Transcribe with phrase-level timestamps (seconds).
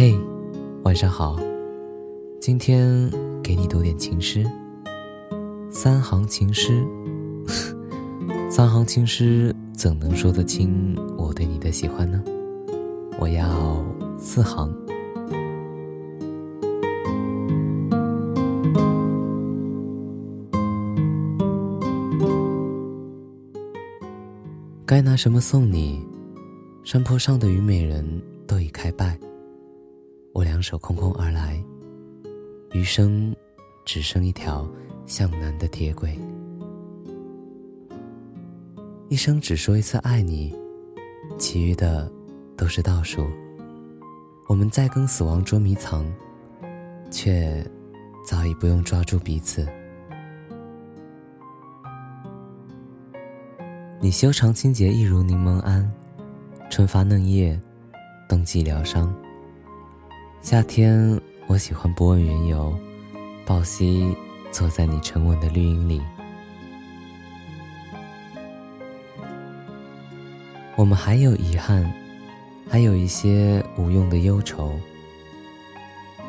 [0.00, 0.16] 嘿，
[0.84, 1.36] 晚上好，
[2.40, 3.10] 今天
[3.42, 4.48] 给你读点情诗。
[5.72, 6.86] 三行情诗，
[8.48, 12.22] 三行情诗怎能说得清我对你的喜欢呢？
[13.18, 13.84] 我要
[14.20, 14.72] 四行。
[24.86, 26.06] 该拿什么送你？
[26.84, 29.18] 山坡上的虞美人都已开败。
[30.32, 31.60] 我两手空空而来，
[32.72, 33.34] 余生
[33.84, 34.68] 只剩一条
[35.06, 36.18] 向南的铁轨。
[39.08, 40.54] 一生只说一次爱你，
[41.38, 42.10] 其余的
[42.56, 43.26] 都是倒数。
[44.46, 46.06] 我们在跟死亡捉迷藏，
[47.10, 47.66] 却
[48.24, 49.66] 早已不用抓住彼此。
[54.00, 55.84] 你修长清洁，一如柠檬桉，
[56.70, 57.60] 春发嫩叶，
[58.28, 59.12] 冬季疗伤。
[60.40, 62.74] 夏天，我喜欢不问缘由，
[63.44, 64.16] 抱膝
[64.50, 66.00] 坐在你沉稳的绿荫里。
[70.76, 71.92] 我们还有遗憾，
[72.70, 74.72] 还有一些无用的忧愁。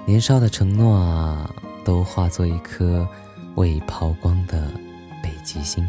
[0.05, 1.53] 年少的承诺啊，
[1.85, 3.07] 都化作一颗
[3.55, 4.71] 未抛光的
[5.23, 5.87] 北极星。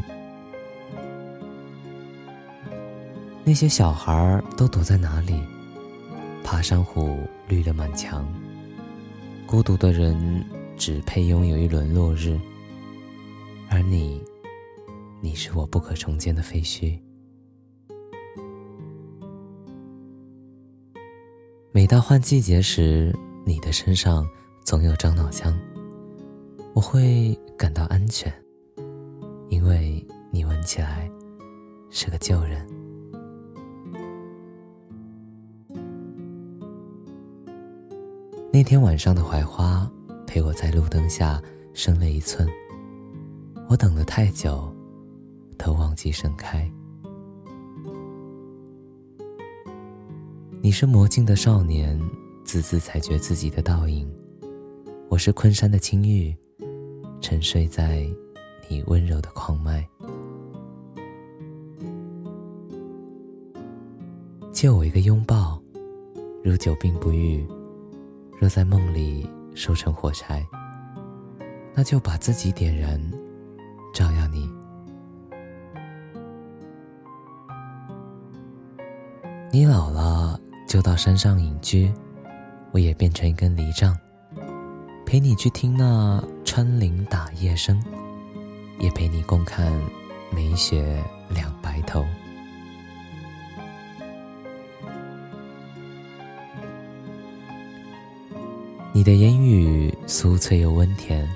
[3.43, 5.43] 那些小孩都躲在哪里？
[6.45, 8.25] 爬山虎绿了满墙。
[9.45, 10.45] 孤独的人
[10.77, 12.39] 只配拥有一轮落日，
[13.69, 14.23] 而你，
[15.21, 16.97] 你是我不可重见的废墟。
[21.73, 23.13] 每到换季节时，
[23.45, 24.25] 你的身上
[24.65, 25.59] 总有樟脑香，
[26.73, 28.33] 我会感到安全，
[29.49, 31.11] 因为你闻起来
[31.91, 32.80] 是个旧人。
[38.53, 39.89] 那天晚上的槐花
[40.27, 41.41] 陪我在路灯下
[41.73, 42.49] 生了一寸，
[43.69, 44.75] 我等了太久，
[45.57, 46.69] 都忘记盛开。
[50.61, 51.97] 你是魔镜的少年，
[52.45, 54.05] 字字裁决自己的倒影；
[55.09, 56.37] 我是昆山的青玉，
[57.21, 58.05] 沉睡在
[58.69, 59.89] 你温柔的狂脉。
[64.51, 65.63] 借我一个拥抱，
[66.43, 67.47] 如久病不愈。
[68.41, 70.43] 若在梦里收成火柴，
[71.75, 72.99] 那就把自己点燃，
[73.93, 74.51] 照耀你。
[79.53, 81.93] 你老了就到山上隐居，
[82.73, 83.95] 我也变成一根藜杖，
[85.05, 87.79] 陪你去听那穿林打叶声，
[88.79, 89.71] 也陪你共看
[90.35, 92.07] 梅雪两白头。
[99.01, 101.27] 你的言语酥脆又温甜，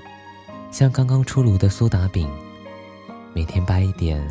[0.69, 2.29] 像刚刚出炉的苏打饼。
[3.33, 4.23] 每天掰一点，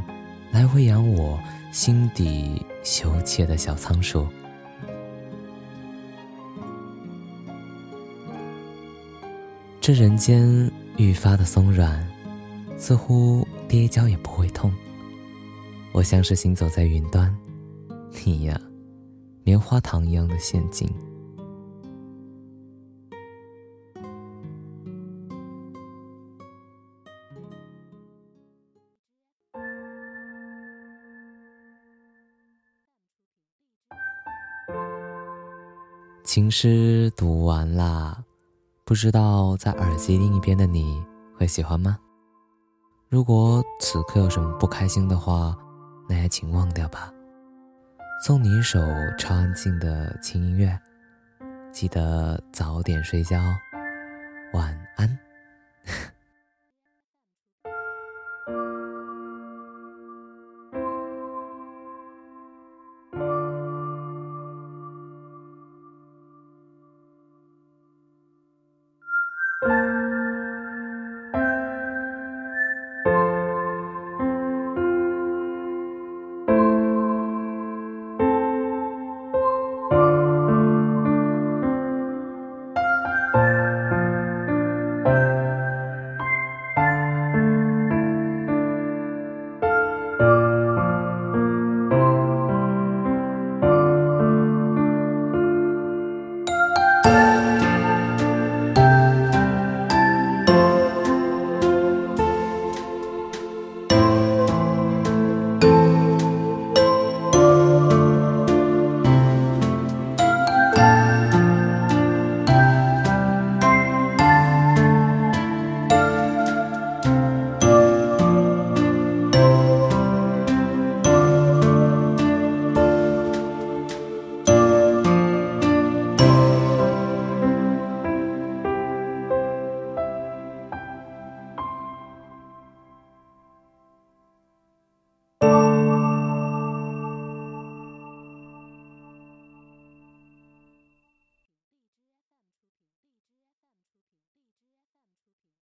[0.52, 1.36] 来喂养我
[1.72, 4.28] 心底羞怯的小仓鼠。
[9.80, 12.08] 这人间愈发的松软，
[12.76, 14.72] 似乎跌跤也不会痛。
[15.90, 17.36] 我像是行走在云端，
[18.24, 18.60] 你呀，
[19.42, 20.88] 棉花糖一样的陷阱。
[36.34, 38.24] 情诗读完啦，
[38.84, 41.00] 不知道在耳机另一边的你
[41.38, 41.96] 会喜欢吗？
[43.08, 45.56] 如果此刻有什么不开心的话，
[46.08, 47.08] 那也请忘掉吧。
[48.26, 48.80] 送你一首
[49.16, 50.76] 超安静的轻音乐，
[51.70, 53.40] 记得早点睡觉，
[54.54, 55.16] 晚安。